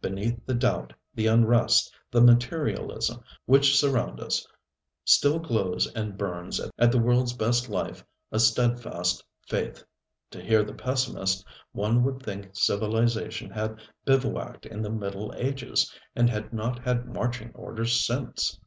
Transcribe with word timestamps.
Beneath 0.00 0.38
the 0.46 0.54
doubt, 0.54 0.92
the 1.12 1.26
unrest, 1.26 1.92
the 2.12 2.20
materialism, 2.20 3.20
which 3.46 3.76
surround 3.76 4.20
us 4.20 4.46
still 5.04 5.40
glows 5.40 5.88
and 5.88 6.16
burns 6.16 6.60
at 6.60 6.92
the 6.92 6.98
worldŌĆÖs 6.98 7.36
best 7.36 7.68
life 7.68 8.04
a 8.30 8.38
steadfast 8.38 9.24
faith. 9.48 9.82
To 10.30 10.40
hear 10.40 10.62
the 10.62 10.72
pessimist, 10.72 11.44
one 11.72 12.04
would 12.04 12.22
think 12.22 12.50
civilization 12.52 13.50
had 13.50 13.80
bivouacked 14.04 14.66
in 14.66 14.82
the 14.82 14.90
Middle 14.90 15.34
Ages, 15.36 15.92
and 16.14 16.30
had 16.30 16.52
not 16.52 16.78
had 16.84 17.06
marching 17.06 17.50
orders 17.52 18.00
since. 18.06 18.60